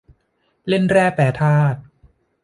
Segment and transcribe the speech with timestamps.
[0.67, 1.79] เล่นแร่แปรธาตุ